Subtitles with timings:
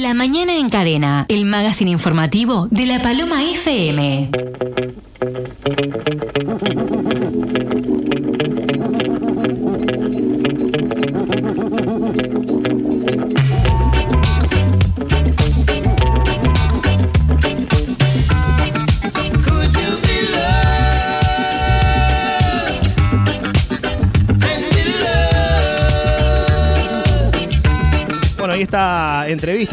[0.00, 4.30] La mañana en cadena, el magazine informativo de la Paloma FM.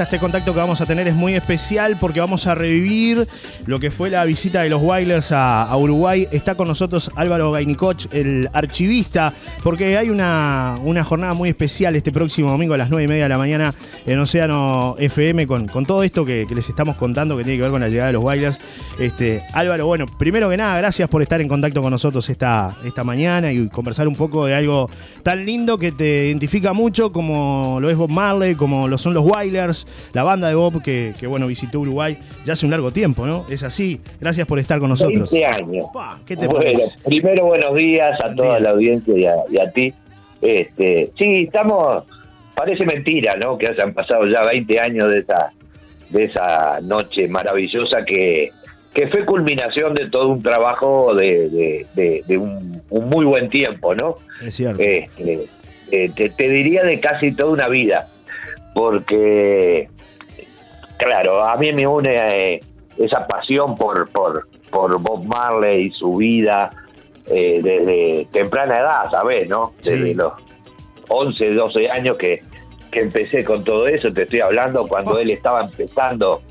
[0.03, 3.27] Este contacto que vamos a tener es muy especial porque vamos a revivir
[3.65, 6.27] lo que fue la visita de los Wailers a, Uruguay.
[6.31, 9.33] Está con nosotros Álvaro Gainicoch, el archivista,
[9.63, 13.23] porque hay una, una, jornada muy especial este próximo domingo a las 9 y media
[13.23, 13.73] de la mañana
[14.05, 17.71] en Océano FM con, con todo esto que, les estamos contando que tiene que ver
[17.71, 18.59] con la llegada de los Wailers.
[18.99, 23.03] Este, Álvaro, bueno, primero que nada, gracias por estar en contacto con nosotros esta, esta
[23.03, 24.89] mañana y conversar un poco de algo
[25.23, 29.25] tan lindo que te identifica mucho como lo es Bob Marley, como lo son los
[29.25, 33.45] Wailers, la banda de Bob que, bueno, visitó Uruguay ya hace un largo tiempo, ¿no?
[33.49, 34.01] Es así.
[34.19, 35.31] Gracias por estar con nosotros.
[35.31, 35.87] 20 años.
[36.25, 39.13] ¿Qué te bueno, Primero, buenos días a toda la audiencia
[39.49, 39.93] y a, ti.
[40.41, 42.03] Este, sí, estamos.
[42.55, 43.57] Parece mentira, ¿no?
[43.57, 45.51] Que hayan pasado ya 20 años de esa,
[46.09, 48.51] de esa noche maravillosa que,
[48.93, 51.85] que fue culminación de todo un trabajo de,
[52.29, 54.17] un, muy buen tiempo, ¿no?
[54.43, 54.81] Es cierto.
[54.81, 55.47] Este,
[55.91, 58.09] eh, te, diría de casi toda una vida
[58.77, 59.89] porque,
[60.99, 62.59] claro, a mí me une eh,
[62.95, 66.69] esa pasión por, por, por Bob Marley y su vida
[67.25, 69.49] eh, desde temprana edad, ¿sabes?
[69.49, 69.73] ¿no?
[69.81, 70.33] Desde los
[71.07, 72.43] 11, 12 años que,
[72.91, 75.17] que empecé con todo eso, te estoy hablando cuando oh.
[75.17, 76.43] él estaba empezando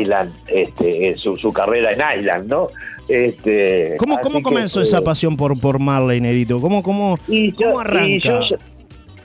[0.00, 2.68] Island, este, su, su carrera en Island, ¿no?
[3.06, 6.58] Este, ¿Cómo, cómo comenzó esa pasión por, por Marley, Nerito?
[6.58, 7.18] ¿Cómo, cómo,
[7.54, 8.40] cómo arranca?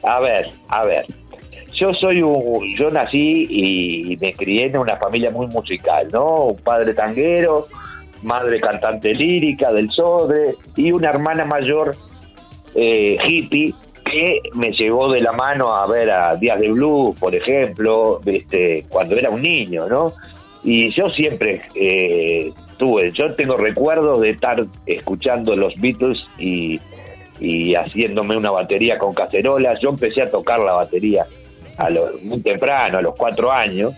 [0.03, 1.05] a ver, a ver
[1.81, 6.45] yo soy un, yo nací y me crié en una familia muy musical, ¿no?
[6.45, 7.65] Un padre tanguero,
[8.21, 11.95] madre cantante lírica del Sodre y una hermana mayor
[12.75, 13.73] eh, hippie
[14.05, 18.85] que me llevó de la mano a ver a Díaz de Blues, por ejemplo, este,
[18.87, 20.13] cuando era un niño, ¿no?
[20.63, 26.79] Y yo siempre eh, tuve, yo tengo recuerdos de estar escuchando los Beatles y,
[27.39, 29.79] y haciéndome una batería con cacerolas.
[29.81, 31.25] Yo empecé a tocar la batería
[31.81, 31.89] a
[32.23, 33.93] muy temprano, a los cuatro años.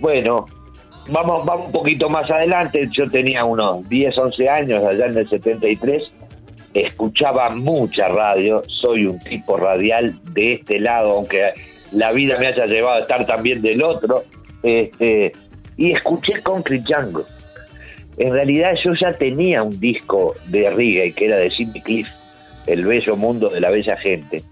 [0.00, 0.46] Bueno,
[1.08, 5.28] vamos, vamos un poquito más adelante, yo tenía unos 10, 11 años, allá en el
[5.28, 6.10] 73,
[6.74, 11.52] escuchaba mucha radio, soy un tipo radial de este lado, aunque
[11.92, 14.24] la vida me haya llevado a estar también del otro,
[14.62, 15.32] este,
[15.76, 17.24] y escuché Concrete Jungle.
[18.18, 22.08] En realidad yo ya tenía un disco de reggae que era de Sidney Cliff,
[22.66, 24.42] El bello mundo de la bella gente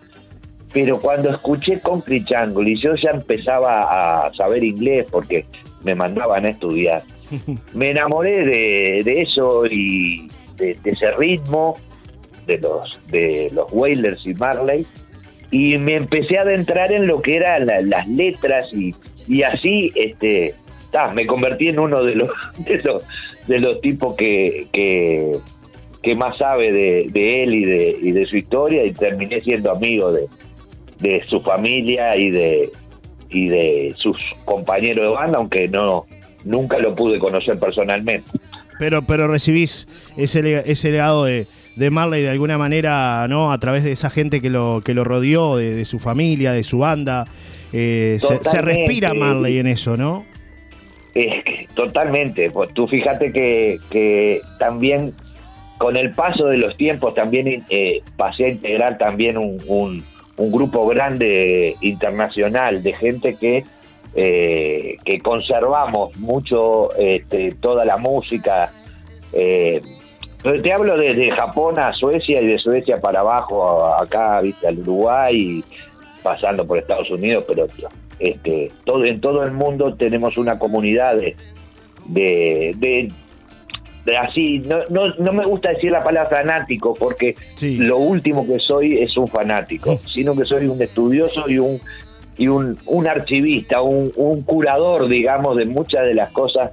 [0.75, 5.47] pero cuando escuché Concrete Jungle y yo ya empezaba a saber inglés porque
[5.85, 7.05] me mandaban a estudiar,
[7.75, 11.79] me enamoré de, eso y de, ese ritmo
[12.47, 14.85] de los de los Wailers y Marley
[15.53, 18.95] y me empecé a adentrar en lo que eran las letras y,
[19.29, 20.57] y así este
[21.15, 23.03] me convertí en uno de los de los,
[23.47, 28.37] de los tipos que, que, más sabe de, de él y de, y de su
[28.37, 30.27] historia y terminé siendo amigo de,
[31.05, 32.71] de su familia y de
[33.31, 36.07] y de sus compañeros de banda, aunque no
[36.45, 38.29] nunca lo pude conocer personalmente.
[38.79, 43.53] Pero pero recibís ese ese legado de, de Marley de alguna manera, ¿no?
[43.53, 46.79] A través de esa gente que lo que lo rodeó, de, su familia, de su
[46.79, 47.27] banda.
[47.73, 50.25] Eh, se, respira Marley en eso, ¿no?
[51.75, 52.51] totalmente.
[52.51, 55.13] Pues tú fíjate que, que también
[55.79, 60.05] con el paso de los tiempos también eh, pasé a integrar también un un
[60.37, 63.65] grupo grande internacional de gente que,
[64.15, 68.73] eh, que conservamos mucho este, toda la música.
[69.33, 69.81] Eh,
[70.63, 75.65] te hablo desde Japón a Suecia y de Suecia para abajo, acá, viste, al Uruguay,
[76.23, 77.67] pasando por Estados Unidos, pero
[78.19, 83.13] este, todo, en todo el mundo tenemos una comunidad de, de
[84.21, 88.99] así, no, no, no, me gusta decir la palabra fanático porque lo último que soy
[88.99, 91.81] es un fanático, sino que soy un estudioso y un
[92.37, 96.73] y un, un archivista, un, un, curador, digamos, de muchas de las cosas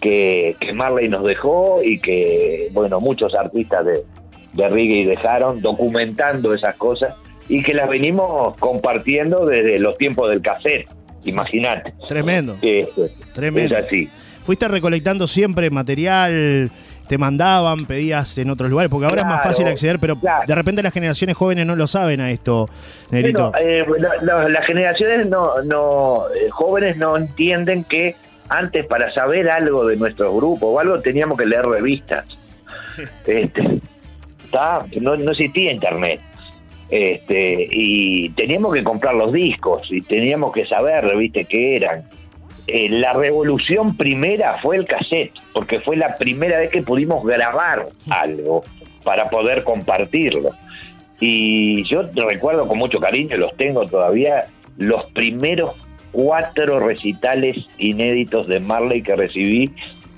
[0.00, 4.04] que, que, Marley nos dejó y que, bueno, muchos artistas de,
[4.54, 7.14] de reggae dejaron documentando esas cosas
[7.48, 10.88] y que las venimos compartiendo desde los tiempos del cassette,
[11.30, 11.92] imagínate.
[12.08, 12.56] Tremendo.
[13.34, 13.76] Tremendo.
[13.76, 14.10] Es así
[14.44, 16.70] fuiste recolectando siempre material
[17.08, 20.44] te mandaban, pedías en otros lugares, porque ahora es más fácil acceder, pero claro.
[20.46, 22.68] de repente las generaciones jóvenes no lo saben a esto,
[23.10, 23.50] Negrito.
[23.50, 28.14] Bueno, eh, la- la- las generaciones no, no eh, jóvenes no entienden que
[28.48, 32.24] antes para saber algo de nuestro grupo o algo teníamos que leer revistas.
[33.26, 33.80] Este,
[35.00, 36.20] no, no existía internet.
[36.88, 42.04] Este, y teníamos que comprar los discos y teníamos que saber, viste, qué eran.
[42.68, 47.86] Eh, la revolución primera fue el cassette, porque fue la primera vez que pudimos grabar
[48.10, 48.64] algo
[49.04, 50.50] para poder compartirlo.
[51.20, 54.46] Y yo recuerdo con mucho cariño, los tengo todavía,
[54.76, 55.74] los primeros
[56.12, 59.72] cuatro recitales inéditos de Marley que recibí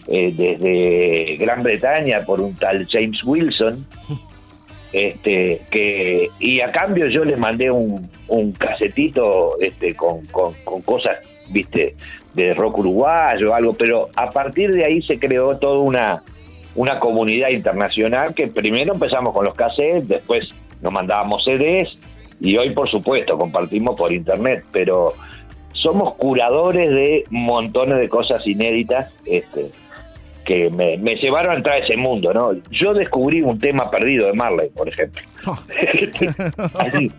[0.06, 3.86] eh, desde Gran Bretaña por un tal James Wilson.
[4.92, 10.80] Este, que, y a cambio yo le mandé un, un casetito este, con, con, con
[10.82, 11.18] cosas,
[11.50, 11.94] viste,
[12.34, 16.22] de rock uruguayo algo, pero a partir de ahí se creó toda una,
[16.74, 20.48] una comunidad internacional que primero empezamos con los cassettes, después
[20.80, 21.98] nos mandábamos CDs
[22.40, 25.14] y hoy por supuesto compartimos por internet, pero
[25.72, 29.70] somos curadores de montones de cosas inéditas este,
[30.48, 32.52] que me, me llevaron a entrar a ese mundo, ¿no?
[32.70, 35.20] Yo descubrí un tema perdido de Marley, por ejemplo.
[35.46, 35.58] Oh,
[36.78, 37.10] Así.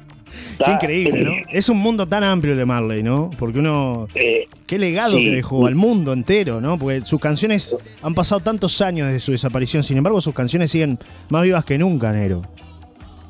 [0.65, 1.31] qué increíble, ¿no?
[1.51, 3.29] Es un mundo tan amplio de Marley, ¿no?
[3.37, 4.07] Porque uno...
[4.15, 5.25] Eh, Qué legado Sí.
[5.25, 6.77] que dejó al mundo entero, ¿no?
[6.79, 10.97] Porque sus canciones han pasado tantos años desde su desaparición, sin embargo sus canciones siguen
[11.29, 12.41] más vivas que nunca, Negro.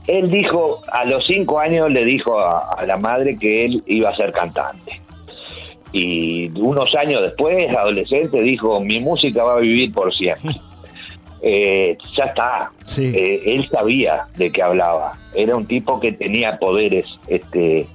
[0.08, 4.10] él dijo, a los cinco años le dijo a, a la madre que él iba
[4.10, 5.02] a ser cantante.
[5.92, 10.56] Y unos años después, adolescente, dijo, mi música va a vivir por siempre.
[11.42, 12.72] Eh, ya está.
[12.86, 13.14] Sí.
[13.16, 15.18] Eh, él sabía de qué hablaba.
[15.34, 17.88] Era un tipo que tenía poderes este,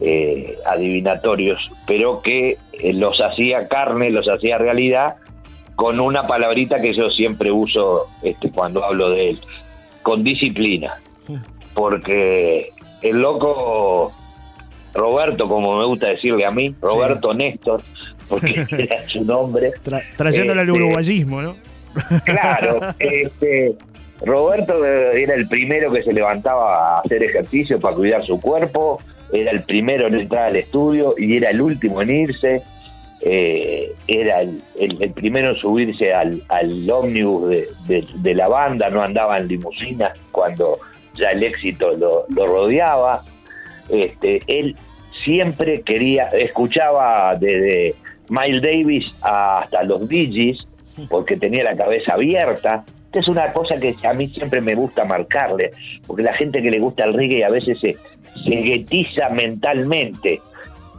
[0.00, 2.56] eh, adivinatorios, pero que
[2.94, 5.16] los hacía carne, los hacía realidad
[5.76, 9.40] con una palabrita que yo siempre uso este, cuando hablo de él,
[10.02, 11.00] con disciplina.
[11.74, 12.70] Porque
[13.02, 14.12] el loco
[14.94, 17.82] Roberto, como me gusta decirle a mí, Roberto Néstor,
[18.28, 21.56] porque era su nombre, Tra- trayéndole al Este, uruguayismo, ¿no?
[22.24, 23.74] Claro, este,
[24.20, 29.00] Roberto era el primero que se levantaba a hacer ejercicio para cuidar su cuerpo,
[29.32, 32.62] era el primero en entrar al estudio y era el último en irse,
[33.20, 38.48] eh, era el, el- el primero en subirse al, al ómnibus de, de- de la
[38.48, 40.78] banda, no andaba en limusina cuando
[41.14, 43.22] ya el éxito lo, lo rodeaba.
[43.88, 44.76] Este, él
[45.24, 47.94] siempre quería, escuchaba desde
[48.28, 50.58] Miles Davis hasta los Gees,
[51.08, 52.84] porque tenía la cabeza abierta.
[53.06, 55.72] Esta es una cosa que a mí siempre me gusta marcarle,
[56.06, 57.94] porque la gente que le gusta el reggae a veces se,
[58.44, 60.40] se guetiza mentalmente.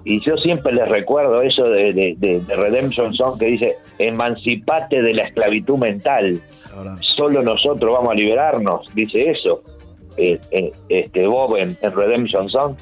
[0.06, 5.02] Y yo siempre les recuerdo eso de, de- de- de Redemption Song que dice, emancipate
[5.02, 6.40] de la esclavitud mental,
[6.76, 9.62] Ahora, solo nosotros vamos a liberarnos, dice eso,
[10.20, 12.76] eh, eh, este Bob en, en Redemption Song.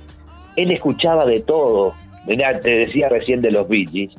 [0.56, 1.94] Él escuchaba de todo,
[2.25, 4.12] Mirá, te decía recién de los Bee Gees,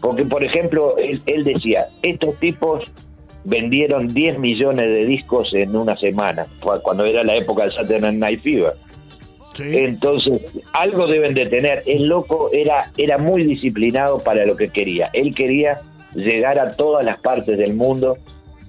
[0.00, 2.84] porque por ejemplo, él, él decía, estos tipos
[3.46, 6.46] vendieron 10 millones de discos en una semana,
[6.82, 8.74] cuando era la época del Saturday Night Fever.
[9.54, 9.64] sí.
[9.70, 11.82] Entonces, algo deben de tener.
[11.86, 15.10] El loco era, era muy disciplinado para lo que quería.
[15.12, 15.80] Él quería
[16.14, 18.18] llegar a todas las partes del mundo.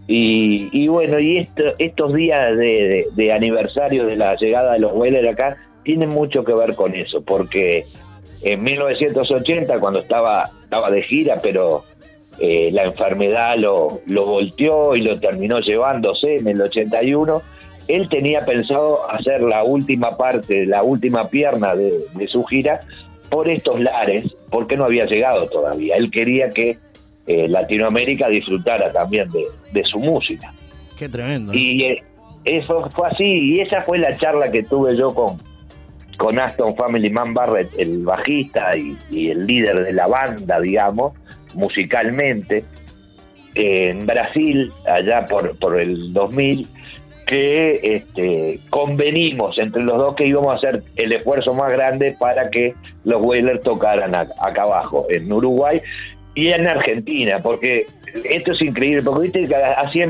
[0.07, 4.93] Y, y bueno, y esto, estos días de, de- aniversario de la llegada de los
[4.93, 7.85] Weller acá tienen mucho que ver con eso, porque
[8.41, 11.83] en 1980, cuando estaba, estaba de gira, pero
[12.39, 17.41] eh, la enfermedad lo, lo volteó y lo terminó llevándose en el 81,
[17.89, 22.81] él tenía pensado hacer la última parte, la última pierna de, de su gira
[23.29, 25.95] por estos lares, porque no había llegado todavía.
[25.95, 26.77] Él quería que
[27.27, 29.43] eh, Latinoamérica disfrutara también de,
[29.73, 30.53] de su música.
[30.97, 31.51] Qué tremendo.
[31.53, 31.57] ¿no?
[31.59, 32.03] Y eh,
[32.45, 35.37] eso fue así, y esa fue la charla que tuve yo con,
[36.17, 41.13] con Aston Family Man Barrett, el bajista y, y el líder de la banda, digamos,
[41.53, 42.63] musicalmente,
[43.55, 46.67] en Brasil, allá por, por el 2000,
[47.25, 52.49] que este, convenimos entre los dos que íbamos a hacer el esfuerzo más grande para
[52.49, 55.81] que los Wailers tocaran a- acá abajo, en Uruguay
[56.37, 57.87] y en Argentina, porque
[58.29, 60.03] esto es increíble, porque viste que así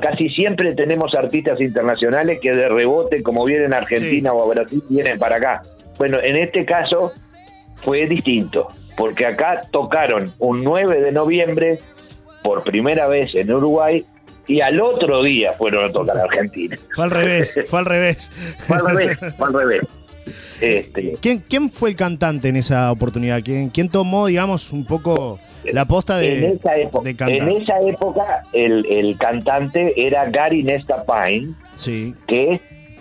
[0.00, 4.82] casi siempre tenemos artistas internacionales que de rebote, como vienen a Argentina o a Brasil,
[4.90, 5.62] vienen para acá.
[5.96, 7.12] Bueno, en este caso
[7.76, 8.66] fue distinto,
[8.96, 11.78] porque acá tocaron un 9 de noviembre
[12.42, 14.04] por primera vez en Uruguay
[14.48, 16.76] y al otro día fueron a tocar a Argentina.
[16.92, 18.32] Fue al revés, fue al revés.
[18.66, 19.82] Fue al revés, fue al revés.
[20.60, 23.40] Este, ¿Quién, quién fue el cantante en esa oportunidad?
[23.42, 27.08] ¿Quién, quién tomó, digamos, un poco La posta de, en esa época.
[27.28, 32.14] En esa época el, el cantante era Gary Nesta Pine, Sí.
[32.26, 32.60] que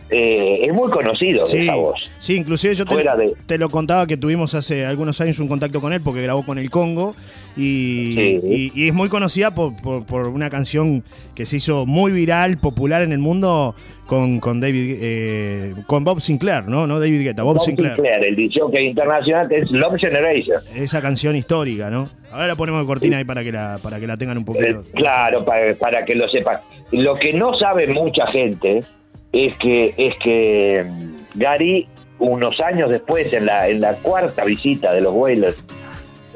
[0.09, 2.09] eh, es muy conocido de Sí, esa voz.
[2.19, 5.49] sí, inclusive yo te, Fuera de- te lo contaba que tuvimos hace algunos años un
[5.49, 7.13] contacto con él porque grabó con el Congo
[7.57, 8.39] y, Sí.
[8.73, 11.03] y- y es muy conocida por, por- por una canción
[11.35, 16.21] que se hizo muy viral, popular en el mundo con, con David, eh, con Bob
[16.21, 16.87] Sinclair, ¿no?
[16.87, 17.95] No David Guetta, Bob, Bob Sinclair.
[17.95, 20.61] Sinclair, el DJ internacional que es Love Generation.
[20.73, 22.09] Esa canción histórica, ¿no?
[22.31, 24.45] Ahora la ponemos de cortina ahí para que la, para que la tengan un Eh,
[24.45, 24.83] poquito.
[24.93, 26.59] claro, para, para que lo sepan.
[26.91, 28.83] Lo que no sabe mucha gente
[29.31, 31.87] es que es que mm, Gary
[32.19, 35.65] unos años después en la en la cuarta visita de los Whalers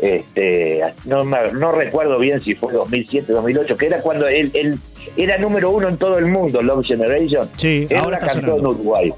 [0.01, 4.77] este no, no recuerdo bien si fue 2007 2008 que era cuando él, él
[5.17, 8.45] era número uno en todo el mundo Love Generation Sí, él ahora la cantó en
[8.45, 8.69] sonando.
[8.69, 9.13] Uruguay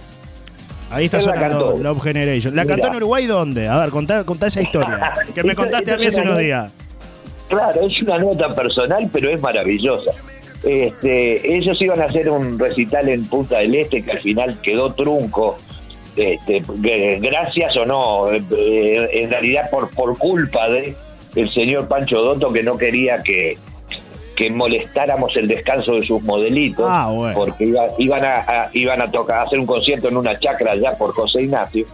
[0.93, 1.77] Ahí está sonando.
[1.81, 2.55] Love Generation.
[2.55, 2.75] ¿La Mira.
[2.75, 3.67] cantó en Uruguay dónde?
[3.67, 5.13] A ver, contá, contá esa historia.
[5.33, 6.71] Que me contaste a mí hace unos días.
[7.47, 10.11] Claro, es una nota personal, pero es maravillosa.
[10.63, 14.93] Este, ellos iban a hacer un recital en Punta del Este que al final quedó
[14.93, 15.57] trunco.
[16.15, 16.63] Este,
[17.19, 20.95] gracias o no, eh, en realidad por, por culpa de
[21.35, 23.57] el señor Pancho Dotto que no quería que,
[24.35, 27.35] que molestáramos el descanso de sus modelitos, Ah, bueno.
[27.35, 30.71] porque iba- iban a, a- iban a tocar, a hacer un concierto en una chacra
[30.71, 31.85] allá por José Ignacio.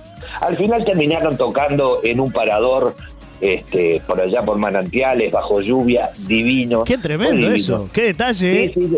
[0.42, 2.96] Al final terminaron tocando en un parador
[3.42, 6.84] este, por allá por manantiales, bajo lluvia, divino.
[6.84, 7.56] Qué tremendo divino.
[7.56, 7.90] eso.
[7.94, 8.66] Qué detalle.
[8.66, 8.72] ¿eh?
[8.74, 8.98] Sí, sí,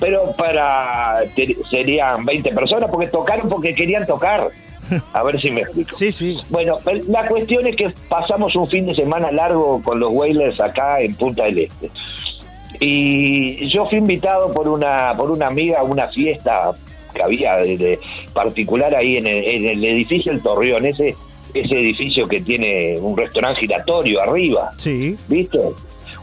[0.00, 4.48] pero para te- serían 20 personas porque tocaron porque querían tocar.
[5.14, 5.96] A ver si me explico.
[5.96, 6.38] Sí, sí.
[6.50, 11.00] Bueno, la cuestión es que pasamos un fin de semana largo con los Whalers acá
[11.00, 11.90] en Punta del Este.
[12.80, 16.72] Y yo fui invitado por una por una amiga a una fiesta
[17.14, 17.98] que había de, de
[18.32, 21.14] particular ahí en el, en el edificio El Torreón, ese
[21.54, 24.72] ese edificio que tiene un restaurante giratorio arriba.
[24.78, 25.16] Sí.
[25.28, 25.60] ¿viste?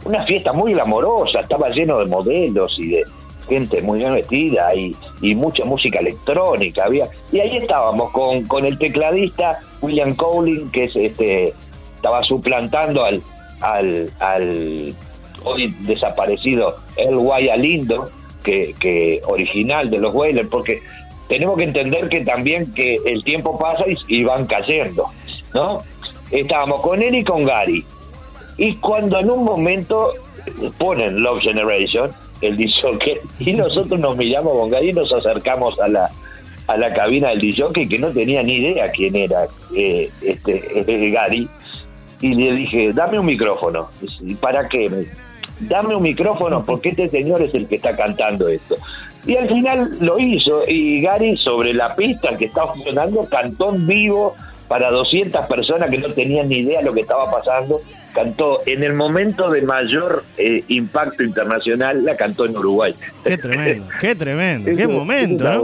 [0.03, 3.03] Una fiesta muy glamorosa, estaba lleno de modelos y de
[3.47, 7.07] gente muy bien vestida y, y mucha música electrónica había.
[7.31, 11.53] Y ahí estábamos con, con el tecladista William Cowling, que es este
[11.95, 13.21] estaba suplantando al,
[13.61, 14.93] al, al
[15.43, 17.17] hoy desaparecido El
[17.61, 18.09] Lindo,
[18.43, 20.81] que, que original de los Whalers, porque
[21.27, 25.05] tenemos que entender que también que el tiempo pasa y, van cayendo,
[25.53, 25.83] ¿no?
[26.31, 27.85] Estábamos con él y con Gary.
[28.57, 30.11] Y cuando en un momento
[30.77, 35.87] ponen Love Generation, el disjockey, y nosotros nos miramos con Gary y nos acercamos a
[35.87, 36.11] la
[36.67, 39.45] a la cabina del disjockey que no tenía ni idea quién era
[39.75, 41.49] eh, este Gary
[42.21, 43.89] y le dije, dame un micrófono.
[44.21, 44.89] ¿Y para qué?
[45.61, 48.75] Dame un micrófono porque este señor es el que está cantando esto.
[49.25, 53.85] Y al final lo hizo y Gary sobre la pista que estaba funcionando cantó en
[53.85, 54.35] vivo
[54.67, 57.81] para 200 personas que no tenían ni idea de lo que estaba pasando.
[58.13, 62.95] Cantó en el momento de mayor eh, impacto internacional, la cantó en Uruguay.
[63.23, 63.87] Qué tremendo.
[63.99, 64.71] Qué tremendo.
[64.75, 65.63] Qué momento, ¿no?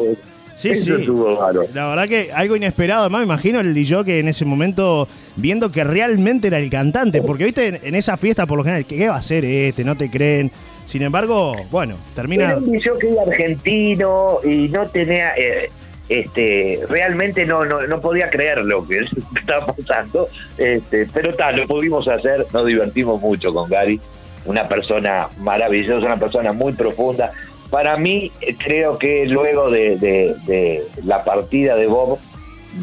[0.58, 1.02] Sí, eso sí.
[1.02, 1.68] estuvo bárbaro.
[1.74, 3.02] La verdad que algo inesperado.
[3.02, 7.22] Además, me imagino el DJ que en ese momento viendo que realmente era el cantante.
[7.22, 9.84] Porque, viste, en, en esa fiesta, por lo general, ¿qué, va a hacer este?
[9.84, 10.52] No te creen.
[10.88, 12.46] Sin embargo, bueno, termina.
[12.46, 15.70] Era un que argentino y no tenía, eh,
[16.10, 19.00] este, realmente no, no, no podía creer lo que
[19.38, 24.00] estaba pasando, este, pero tal, lo pudimos hacer, nos divertimos mucho con Gary,
[24.46, 27.32] una persona maravillosa, una persona muy profunda.
[27.69, 28.31] Para mí,
[28.63, 32.17] creo que luego de, de- de la partida de Bob,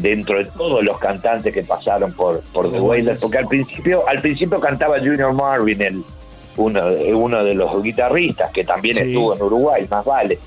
[0.01, 4.21] dentro de todos los cantantes que pasaron por, por The Wailers, porque al principio, al
[4.21, 6.03] principio cantaba Junior Marvin, el,
[6.57, 6.83] uno,
[7.15, 9.03] uno de los guitarristas que también Sí.
[9.03, 10.37] estuvo en Uruguay, más vale.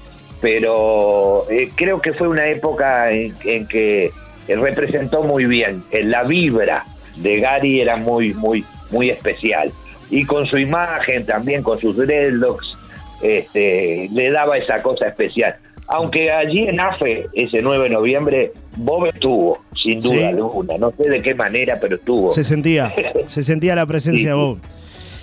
[0.40, 4.10] Pero eh, creo que fue una época en, en que
[4.46, 5.82] representó muy bien.
[5.92, 6.84] la vibra
[7.16, 9.72] de Gary era muy, muy, muy especial.
[10.10, 12.77] Y con su imagen, también con sus dreadlocks,
[13.22, 15.56] este, le daba esa cosa especial.
[15.88, 20.22] Aunque allí en AFE, ese 9 de noviembre, Bob estuvo, sin duda Sí.
[20.24, 20.76] alguna.
[20.78, 22.30] No sé de qué manera, pero estuvo.
[22.30, 22.94] Se sentía,
[23.30, 24.40] se sentía la presencia de Sí.
[24.40, 24.58] Bob.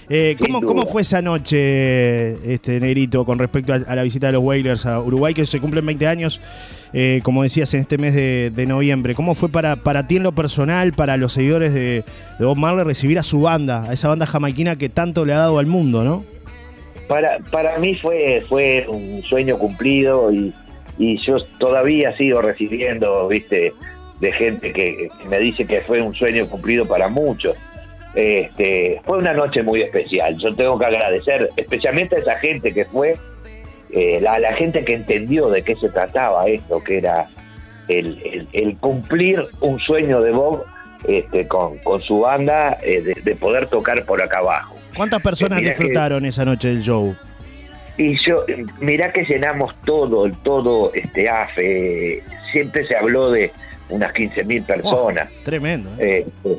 [0.10, 0.62] Eh, ¿cómo.
[0.62, 4.86] ¿Cómo fue esa noche, este Negrito, con respecto a, a la visita de los Whalers
[4.86, 6.40] a Uruguay, que se cumplen 20 años,
[6.94, 9.16] eh, como decías, en este mes de, de noviembre?
[9.16, 12.04] ¿Cómo fue para, para ti en lo personal, para los seguidores de,
[12.40, 15.40] de Bob Marley, recibir a su banda, a esa banda jamaiquina que tanto le ha
[15.40, 16.24] dado al mundo, no?
[17.08, 20.54] Para, para mí fue, fue un sueño cumplido y,
[20.98, 23.74] y yo todavía sigo recibiendo, viste,
[24.20, 27.56] de gente que, me dice que fue un sueño cumplido para muchos.
[28.16, 30.38] Este, fue una noche muy especial.
[30.38, 33.16] Yo tengo que agradecer, especialmente a esa gente que fue,
[33.92, 37.28] eh, la, la gente que entendió de qué se trataba esto, que era
[37.88, 40.64] el, el- cumplir un sueño de Bob
[41.08, 44.75] este, con, con su banda, eh, de poder tocar por acá abajo.
[44.96, 47.16] ¿Cuántas personas disfrutaron esa noche del show?
[47.98, 48.44] Y yo,
[48.80, 52.22] mirá que llenamos todo, todo este AFE.
[52.52, 53.52] Siempre se habló de
[53.90, 55.30] unas 15.000 personas.
[55.44, 55.90] tremendo.
[55.98, 56.26] ¿eh?
[56.44, 56.58] Eh,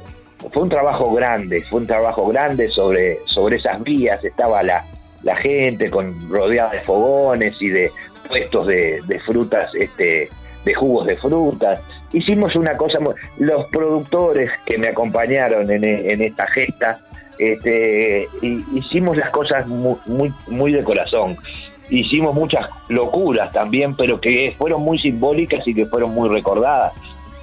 [0.53, 4.23] fue un trabajo grande, fue un trabajo grande sobre, sobre esas vías.
[4.25, 4.85] Estaba la,
[5.23, 7.91] la gente con rodeada de fogones y de
[8.29, 10.29] puestos de, de frutas, este,
[10.65, 11.83] de jugos de frutas.
[12.13, 12.99] Hicimos una cosa,
[13.39, 17.01] los productores que me acompañaron en, en esta gesta,
[17.39, 18.29] este,
[18.75, 21.37] hicimos las cosas muy, muy, de corazón.
[21.91, 26.95] Hicimos muchas locuras también, pero que fueron muy simbólicas y que fueron muy recordadas.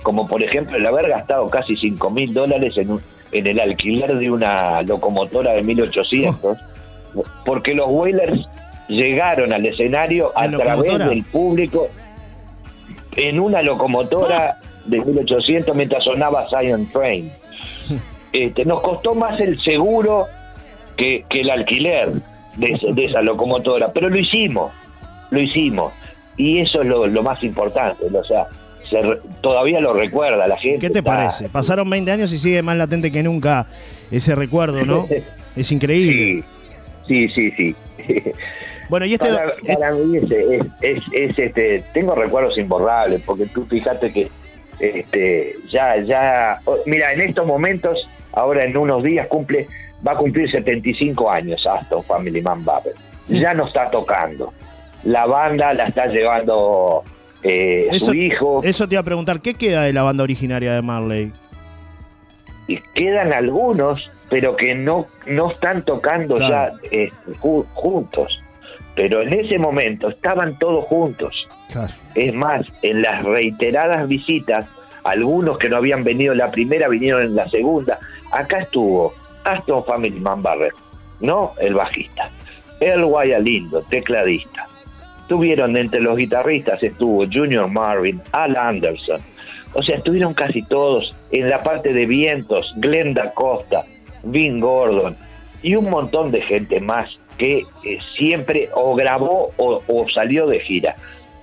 [0.01, 2.99] Como por ejemplo el haber gastado casi 5 mil dólares en,
[3.31, 6.57] en el alquiler de una locomotora de 1800,
[7.45, 8.47] porque los Whalers
[8.89, 11.87] llegaron al escenario a través del público
[13.15, 17.31] en una locomotora de 1800 mientras sonaba Zion Train.
[18.33, 20.27] Este, nos costó más el seguro
[20.97, 22.11] que, el alquiler
[22.55, 24.73] de, esa locomotora, pero lo hicimos,
[25.29, 25.93] lo hicimos.
[26.35, 28.47] Y eso es lo, más importante, o sea,
[29.41, 30.79] todavía lo recuerda la gente.
[30.79, 31.47] ¿Qué te parece?
[31.47, 33.67] Pasaron 20 años y sigue más latente que nunca
[34.11, 35.07] ese recuerdo, ¿no?
[35.55, 36.43] es increíble.
[37.07, 37.75] Sí, sí, sí.
[38.89, 39.29] Bueno, y este...
[39.29, 40.17] Para, mí
[40.81, 44.27] es, este, tengo recuerdos imborrables, porque tú fíjate que
[44.79, 49.67] este, ya, ya, mira, en estos momentos ahora en unos días cumple,
[50.05, 52.93] va a cumplir 75 años Aston Family Man Babel.
[53.29, 54.53] Ya no está tocando.
[55.03, 57.03] La banda la está llevando
[57.41, 58.61] eh, su hijo.
[58.63, 61.31] Eso te iba a preguntar, ¿qué queda de la banda originaria de Marley?
[62.67, 67.11] Y quedan algunos, pero que no, no están tocando ya eh,
[67.73, 68.41] juntos.
[68.95, 71.47] Pero en ese momento estaban todos juntos.
[72.13, 74.65] Es más, en las reiteradas visitas,
[75.03, 77.99] algunos que no habían venido en la primera vinieron en la segunda
[78.33, 79.13] acá estuvo
[79.43, 80.75] Aston Family Man Barrett,
[81.19, 82.29] no el bajista,
[82.79, 83.05] El
[83.43, 84.67] Lindo, tecladista.
[85.27, 89.21] Tuvieron entre los guitarristas estuvo Junior Marvin, Al Anderson.
[89.73, 93.83] O sea, estuvieron casi todos en la parte de vientos, Glenda Costa,
[94.23, 95.15] Vin Gordon
[95.61, 100.95] y un montón de gente más que eh, siempre o grabó o, salió de gira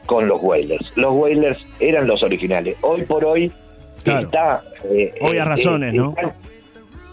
[0.06, 0.92] con los Wailers.
[0.96, 2.76] Los Wailers eran los originales.
[2.82, 3.52] Hoy por hoy
[4.04, 4.62] está...
[4.84, 6.14] Eh, Obvias eh, razones, ¿no?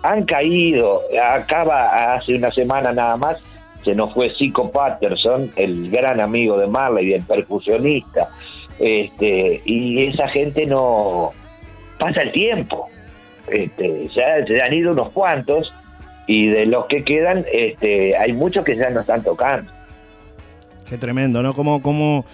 [0.03, 1.01] Han caído.
[1.21, 3.37] Acaba hace una semana nada más,
[3.83, 8.29] se nos fue Zico Patterson, el gran amigo de Marley, el percusionista.
[8.79, 11.31] Este, y esa gente no
[11.99, 12.89] pasa el tiempo.
[13.47, 15.73] Este, ya se han ido unos cuantos
[16.27, 19.71] y de los que quedan este, hay muchos que ya no están tocando.
[20.87, 21.53] Qué tremendo, ¿no?
[21.53, 22.25] Como, como,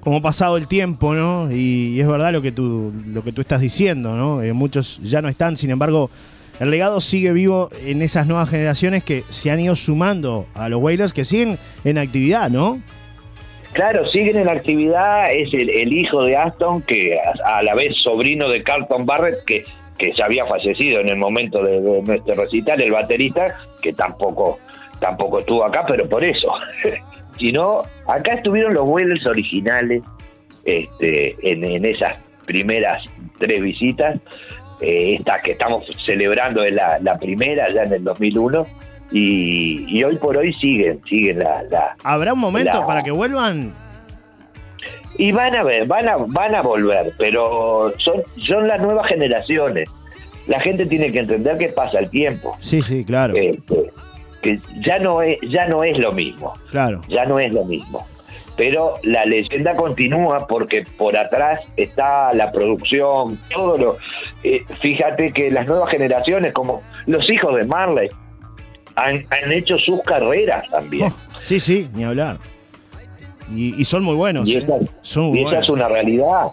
[0.00, 1.50] como pasado el tiempo, ¿no?
[1.50, 4.42] Y, es verdad lo que tú, lo que tú estás diciendo, ¿no?
[4.42, 6.10] Eh, muchos ya no están, sin embargo,
[6.60, 10.80] el legado sigue vivo en esas nuevas generaciones que se han ido sumando a los
[10.82, 12.80] Whalers, que siguen en actividad, ¿no?
[13.72, 18.62] Claro, siguen en actividad, es el, hijo de Aston, que a, la vez sobrino de
[18.62, 19.64] Carlton Barrett, que,
[19.96, 24.58] que ya había fallecido en el momento de, nuestro recital, el baterista, que tampoco,
[25.00, 26.52] tampoco estuvo acá, pero por eso.
[27.38, 30.02] sino acá estuvieron los Whalers originales
[30.66, 33.02] este, en esas primeras
[33.38, 34.20] tres visitas
[34.80, 38.66] eh, esta que estamos celebrando es la, primera ya en el 2001
[39.12, 41.96] y, hoy por hoy siguen, siguen la...
[42.04, 43.72] ¿Habrá un momento para que vuelvan?
[45.18, 49.90] Y van a ver, van a, van a volver, pero son, son las nuevas generaciones.
[50.46, 52.56] La gente tiene que entender que pasa el tiempo.
[52.60, 53.34] Sí, sí, claro.
[53.36, 53.92] Este,
[54.40, 56.54] que ya no es, ya no es lo mismo.
[56.70, 57.02] Claro.
[57.08, 58.06] Ya no es lo mismo
[58.56, 63.96] pero la leyenda continúa porque por atrás está la producción, todo lo...
[64.42, 68.08] Eh, fíjate que las nuevas generaciones, como los hijos de Marley,
[68.96, 71.08] han, hecho sus carreras también.
[71.08, 72.38] Oh, sí, sí, ni hablar.
[73.54, 74.48] Y, son muy buenos.
[74.48, 76.48] Y esa, es una realidad.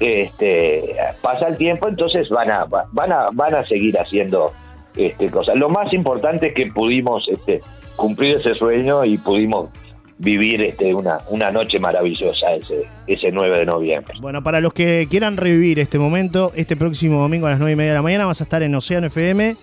[0.00, 4.52] Este, pasa el tiempo, entonces van a, van a, van a seguir haciendo
[4.96, 5.56] este, cosas.
[5.56, 7.62] Lo más importante es que pudimos este,
[7.96, 9.70] cumplir ese sueño y pudimos
[10.18, 14.14] vivir este, una, una noche maravillosa ese, ese 9 de noviembre.
[14.20, 17.76] Bueno, para los que quieran revivir este momento, este próximo domingo a las 9 y
[17.76, 19.56] media de la mañana vas a estar en Océano FM.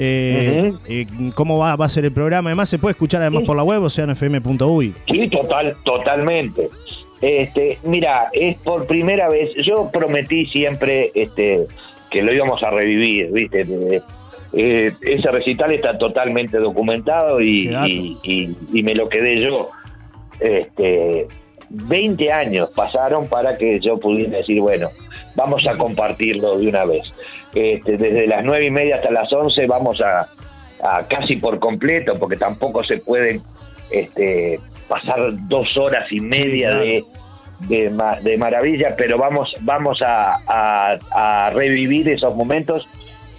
[0.00, 2.50] Eh, eh, ¿Cómo va, va, a ser el programa?
[2.50, 4.94] Además, se puede escuchar además por la web oceanofm.uy.
[5.06, 6.68] Sí, total, totalmente.
[7.20, 11.64] Este, mira, es por primera vez, yo prometí siempre este,
[12.10, 13.66] que lo íbamos a revivir, ¿viste?
[14.52, 17.68] Eh, ese recital está totalmente documentado y,
[18.22, 19.68] y, me lo quedé yo
[20.40, 21.26] este,
[21.70, 24.90] 20 años pasaron para que yo pudiera decir, bueno,
[25.34, 27.12] vamos a compartirlo de una vez.
[27.54, 30.28] Este, desde las nueve y media hasta las 11 vamos a,
[30.82, 33.42] a casi por completo, porque tampoco se pueden
[33.90, 37.04] este, pasar dos horas y media de,
[37.60, 37.90] de,
[38.22, 42.88] de, maravilla, pero vamos, vamos a, a, revivir esos momentos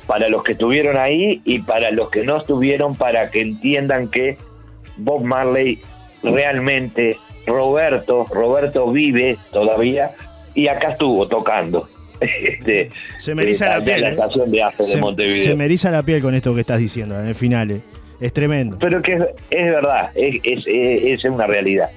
[0.08, 4.38] para los que estuvieron ahí y para los que no estuvieron, para que entiendan que
[4.98, 5.80] Bob Marley
[6.24, 10.12] realmente, Roberto, Roberto vive todavía
[10.54, 11.88] y acá estuvo tocando.
[12.20, 14.02] Este, se me eriza la piel.
[14.02, 14.12] La ¿eh?
[14.12, 15.44] estación de AFE de Montevideo.
[15.46, 17.72] Se me eriza la piel con esto que estás diciendo en el final.
[17.72, 17.80] ¿eh?
[18.20, 18.78] Es tremendo.
[18.78, 21.90] Pero que es, es verdad, es, es, es, una realidad.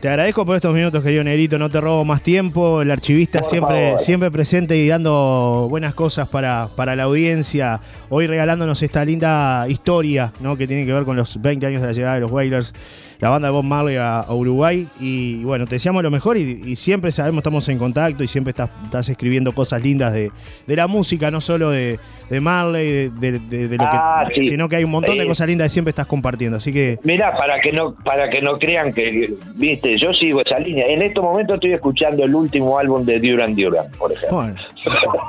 [0.00, 1.58] Te agradezco por estos minutos, querido Negrito.
[1.58, 2.82] No te robo más tiempo.
[2.82, 7.80] El archivista siempre, siempre presente y dando buenas cosas para, para la audiencia.
[8.10, 10.56] Hoy regalándonos esta linda historia ¿no?
[10.58, 12.74] que tiene que ver con los 20 años de la llegada de los Wailers
[13.18, 14.86] la banda de Bob Marley a, Uruguay.
[15.00, 19.08] Y bueno, te deseamos lo mejor y, siempre sabemos, estamos en contacto y siempre estás,
[19.08, 20.30] escribiendo cosas lindas de,
[20.66, 21.98] la música, no solo de,
[22.40, 25.90] Marley, de, lo que, ah, sino que hay un montón de cosas lindas que siempre
[25.90, 26.58] estás compartiendo.
[26.58, 26.98] Así que.
[27.02, 30.86] Mira, para que no, para que no crean que, viste, yo sigo esa línea.
[30.86, 34.38] En estos momentos estoy escuchando el último álbum de Duran Duran, por ejemplo.
[34.38, 34.56] Bueno,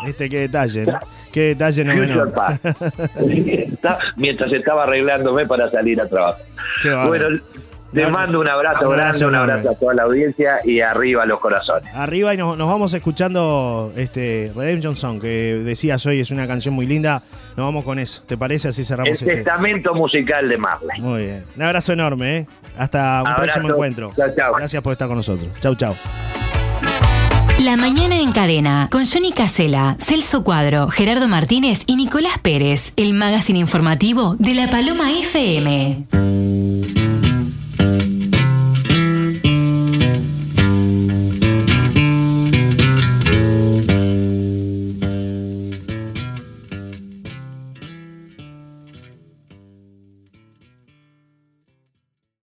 [0.05, 0.85] este qué detalle.
[1.31, 2.33] Qué detalle no menor.
[4.15, 6.43] Mientras estaba arreglándome para salir a trabajar.
[7.07, 7.39] Bueno,
[7.93, 11.93] te mando un abrazo, grande, un abrazo a toda la audiencia y arriba los corazones.
[11.93, 16.86] Arriba y nos, vamos escuchando este Redemption Song, que decías hoy es una canción muy
[16.86, 17.21] linda.
[17.56, 18.21] Nos vamos con eso.
[18.28, 18.67] ¿Te parece?
[18.67, 21.02] Así cerramos El este testamento musical de Marley.
[21.02, 21.45] Muy bien.
[21.56, 22.47] Un abrazo enorme, ¿eh?
[22.78, 24.12] Hasta un próximo encuentro.
[24.15, 24.56] Chao, chao.
[24.56, 25.50] Gracias por estar con nosotros.
[25.60, 25.95] Chau, chau.
[27.63, 33.13] La mañana en cadena con Johnny Casela, Celso Cuadro, Gerardo Martínez y Nicolás Pérez, el
[33.13, 36.56] magazine informativo de la Paloma FM.